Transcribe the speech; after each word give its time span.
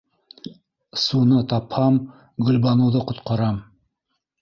Суны 1.01 1.43
тапһам 1.53 2.01
Гөлбаныуҙы 2.49 3.07
ҡотҡарам! 3.13 3.65